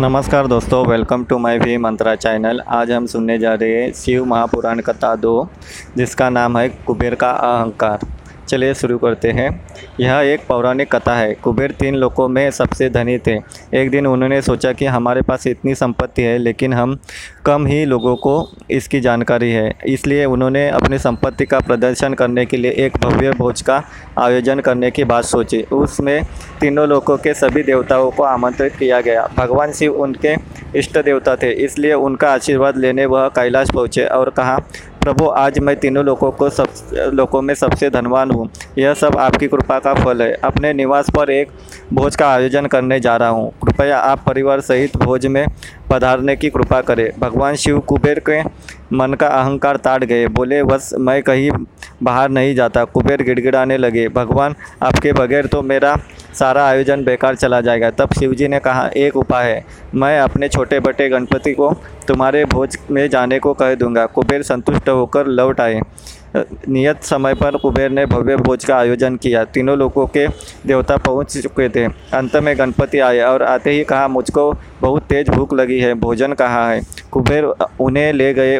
नमस्कार 0.00 0.46
दोस्तों 0.46 0.86
welcome 0.86 1.24
to 1.24 1.36
my 1.38 1.58
V 1.58 1.76
Mantra 1.76 2.14
channel 2.14 2.60
आज 2.68 2.90
हम 2.92 3.06
सुनने 3.06 3.38
जा 3.38 3.52
रहे 3.54 3.74
हैं 3.74 3.92
शिव 3.92 4.24
महापुराण 4.24 4.80
कथा 4.80 5.14
दो, 5.16 5.48
जिसका 5.96 6.28
नाम 6.30 6.58
है 6.58 6.68
कुबेर 6.86 7.14
का 7.14 7.30
अहंकार। 7.30 8.04
चलिए 8.46 8.74
शुरू 8.74 8.98
करते 8.98 9.30
हैं। 9.30 9.48
यह 10.00 10.18
एक 10.24 10.46
पौराणिक 10.48 10.94
कथा 10.94 11.14
है। 11.14 11.34
कुबेर 11.34 11.70
तीन 11.70 11.94
लोगों 11.94 12.28
में 12.28 12.50
सबसे 12.50 12.88
धनी 12.90 13.18
थे। 13.18 13.36
एक 13.74 13.90
दिन 13.90 14.06
उन्होंने 14.06 14.40
सोचा 14.42 14.72
कि 14.72 14.86
हमारे 14.86 15.22
पास 15.22 15.46
इतनी 15.46 15.74
संपत्ति 15.74 16.22
है, 16.22 16.36
लेकिन 16.38 16.72
हम 16.74 16.98
कम 17.46 17.66
ही 17.66 17.84
लोगों 17.84 18.14
को 18.16 18.36
इसकी 18.70 19.00
जानकारी 19.00 19.50
है। 19.52 19.72
इसलिए 19.86 20.24
उन्होंने 20.24 20.68
अपनी 20.70 20.98
संपत्ति 20.98 21.46
का 21.46 21.60
प्रदर्शन 21.60 22.14
करने 22.14 22.44
के 22.46 22.56
लिए 22.56 22.70
एक 22.76 22.96
भव्य 22.96 23.32
भोज 23.32 23.62
का 23.62 23.82
आयोजन 24.18 24.60
करने 24.60 24.90
की 24.90 25.04
बात 25.04 25.24
सोची। 25.24 25.62
उसमें 25.72 26.22
तीनों 26.60 26.86
लोगों 26.88 27.16
के 27.16 27.34
सभी 27.34 27.62
देवताओं 27.62 28.10
को 28.10 28.22
आमंत्रित 28.24 28.76
किया 28.76 29.00
गया। 29.00 29.28
भगवान 29.36 29.72
शिव 29.72 29.94
उनके 29.94 30.34
इष्ट 30.74 30.98
देवता 30.98 31.34
थे, 31.36 31.50
इसलिए 31.54 31.92
उनका 31.94 32.30
आशीर्वाद 32.30 32.76
लेने 32.76 33.06
वह 33.06 33.28
कैलाश 33.28 33.70
पहुँचे 33.70 34.04
और 34.06 34.30
कहा 34.30 34.58
प्रभु, 35.06 35.26
आज 35.28 35.58
मैं 35.58 35.74
तीनों 35.76 36.04
लोगों 36.04 36.30
को 36.30 36.48
सब, 36.50 36.68
लोगों 37.14 37.42
में 37.42 37.54
सबसे 37.54 37.90
धनवान 37.90 38.30
हूँ। 38.30 38.48
यह 38.78 38.94
सब 38.94 39.16
आपकी 39.16 39.46
कृपा 39.48 39.78
का 39.78 39.92
फल 39.94 40.22
है। 40.22 40.32
अपने 40.44 40.72
निवास 40.72 41.10
पर 41.10 41.30
एक 41.30 41.50
भोज 41.92 42.16
का 42.16 42.28
आयोजन 42.28 42.66
करने 42.66 42.98
जा 43.00 43.14
रहा 43.16 43.28
हूँ। 43.28 43.50
कृपया 43.64 43.98
आप 43.98 44.24
परिवार 44.26 44.60
सहित 44.60 44.96
भोज 44.96 45.26
में 45.26 45.46
पधारने 45.90 46.36
की 46.36 46.50
कृपा 46.50 46.80
करें। 46.80 47.10
भगवान 47.20 47.54
शिव 47.54 47.78
कुबेर 47.80 48.22
के 48.28 48.42
मन 48.96 49.14
का 49.14 49.26
अहंकार 49.26 49.76
ताड़ 49.76 50.02
गए। 50.04 50.26
बोले, 50.26 50.62
बस, 50.62 50.90
मैं 50.98 51.22
कहीं 51.22 51.50
बाहर 52.02 52.30
नहीं 52.30 52.54
जाता। 52.54 52.84
कुबेर 52.84 53.22
गिड़गिड़ाने 53.22 53.76
लगे, 53.78 54.08
भगवान, 54.08 54.54
आपके 54.82 55.12
बगैर 55.12 55.46
तो 55.46 55.62
मेरा 55.62 55.96
सारा 56.38 56.66
आयोजन 56.66 57.04
बेकार 57.04 57.34
चला 57.34 57.60
जाएगा। 57.60 57.90
तब 57.90 58.12
शिवजी 58.12 58.48
ने 58.48 58.58
कहा, 58.58 58.86
एक 58.88 59.16
उपाय 59.16 59.50
है। 59.50 59.64
मैं 59.94 60.18
अपने 60.20 60.48
छोटे 60.48 60.80
बटे 60.80 61.08
गणपति 61.08 61.52
को 61.54 61.72
तुम्हारे 62.08 62.44
भोज 62.44 62.78
में 62.90 63.08
जाने 63.08 63.38
को 63.38 63.52
कह 63.54 63.74
दूँगा 63.74 64.06
कुबेर 64.06 64.42
संतुष्ट 64.42 64.88
होकर 64.88 65.26
लौट 65.26 65.60
आए। 65.60 65.80
नियत 66.36 67.02
समय 67.02 67.34
पर 67.34 67.56
कुबेर 67.56 67.90
ने 67.90 68.04
भव्य 68.06 68.36
भोज 68.36 68.64
का 68.64 68.76
आयोजन 68.76 69.16
किया। 69.16 69.44
तीनों 69.46 69.76
लोगों 69.78 70.06
के 70.06 70.26
देवता 70.66 70.96
पहुँच 70.96 71.36
चुके 71.36 71.68
थे। 71.68 71.84
अंत 72.14 72.36
में 72.36 72.56
गणपति 72.58 72.98
आए 73.00 73.20
और 73.20 73.42
आते 73.42 73.70
ही 73.70 73.84
कहा, 73.84 74.08
मुझको 74.08 74.52
बहुत 74.80 75.02
तेज 75.02 75.28
भूख 75.28 75.54
लगी 75.54 75.78
है। 75.80 75.94
भोजन 75.96 76.32
कहाँ 76.32 76.68
है 76.70 76.82
कुबेर 77.12 77.44
उन्हें 77.80 78.12
ले 78.12 78.32
गए 78.34 78.58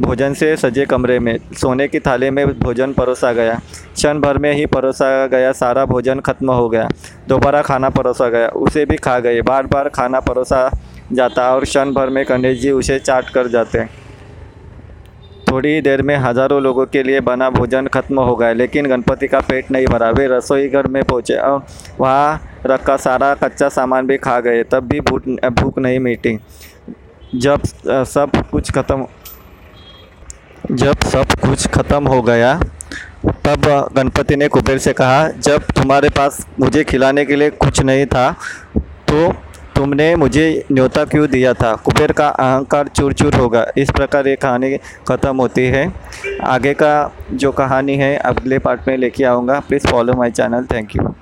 भोजन 0.00 0.34
से 0.34 0.54
सजे 0.56 0.84
कमरे 0.84 1.18
में। 1.18 1.38
सोने 1.54 1.86
की 1.88 1.98
थाली 2.00 2.30
में 2.30 2.46
भोजन 2.60 2.92
परोसा 2.92 3.32
गया। 3.32 3.54
क्षण 3.94 4.20
भर 4.20 4.38
में 4.38 4.52
ही 4.52 4.66
परोसा 4.66 5.26
गया, 5.26 5.52
सारा 5.54 5.84
भोजन 5.86 6.20
खत्म 6.20 6.52
हो 6.52 6.68
गया। 6.68 6.88
दोबारा 7.28 7.62
खाना 7.62 7.90
परोसा 7.90 8.28
गया। 8.28 8.48
उसे 8.48 8.84
भी 8.84 8.96
खा 8.98 9.18
गए। 9.18 9.40
बार 9.42 9.66
बार 9.66 9.88
खाना 9.88 10.20
परोसा 10.20 10.70
जाता 11.12 11.50
और 11.54 11.64
क्षण 11.64 11.92
भर 11.92 12.10
में 12.10 12.24
गणेश 12.28 12.60
जी 12.60 12.70
उसे 12.72 12.98
चाट 12.98 13.30
कर 13.30 13.48
जाते। 13.48 13.84
थोड़ी 15.48 15.80
देर 15.80 16.02
में 16.02 16.16
हज़ारों 16.16 16.60
लोगों 16.62 16.84
के 16.86 17.02
लिए 17.02 17.20
बना 17.22 17.48
भोजन 17.50 17.86
खत्म 17.86 18.20
हो 18.20 18.36
गया, 18.36 18.52
लेकिन 18.52 18.86
गणपति 18.86 19.26
का 19.28 19.40
पेट 19.40 19.70
नहीं 19.70 19.86
भरा। 19.86 20.10
वे 20.10 20.26
रसोई 20.28 20.68
घर 20.68 20.86
में 20.86 21.02
पहुँचे 21.04 21.36
और 21.36 21.66
वहाँ 22.00 22.60
रखा 22.66 22.96
सारा 22.98 23.34
कच्चा 23.34 23.68
सामान 23.70 24.06
भी 24.06 24.16
खा 24.18 24.38
गए। 24.40 24.62
तब 24.64 24.88
भी 24.88 25.00
भूख 25.00 25.28
भूख 25.52 25.78
नहीं 25.78 25.98
मिटी। 26.00 26.38
जब 27.36 27.62
सब 27.86 28.42
कुछ 28.50 28.70
खत्म 28.72 29.06
जब 30.64 31.00
सब 31.02 31.32
कुछ 31.40 31.66
खत्म 31.68 32.08
हो 32.08 32.20
गया, 32.22 32.54
तब 33.44 33.66
गणपति 33.96 34.36
ने 34.36 34.48
कुबेर 34.48 34.78
से 34.78 34.92
कहा, 34.92 35.28
जब 35.28 35.64
तुम्हारे 35.72 36.08
पास 36.08 36.46
मुझे 36.60 36.84
खिलाने 36.84 37.24
के 37.24 37.36
लिए 37.36 37.50
कुछ 37.50 37.80
नहीं 37.82 38.06
था 38.06 38.30
तो 39.08 39.32
तुमने 39.76 40.14
मुझे 40.16 40.64
न्योता 40.72 41.04
क्यों 41.04 41.28
दिया 41.30 41.52
था? 41.54 41.74
कुबेर 41.76 42.12
का 42.12 42.28
अहंकार 42.28 42.88
चूर 42.88 43.12
चूर 43.12 43.34
होगा। 43.34 43.66
इस 43.78 43.90
प्रकार 43.90 44.28
ये 44.28 44.36
कहानी 44.36 44.76
ख़त्म 45.08 45.36
होती 45.36 45.64
है। 45.66 45.86
आगे 46.44 46.74
का 46.74 47.10
जो 47.32 47.52
कहानी 47.52 47.96
है, 47.96 48.16
अगले 48.16 48.58
पार्ट 48.58 48.88
में 48.88 48.96
लेके 48.96 49.24
आऊँगा। 49.24 49.58
Please 49.60 49.86
follow 49.88 50.12
my 50.14 50.30
channel 50.30 50.64
thank 50.72 50.96
you 50.96 51.14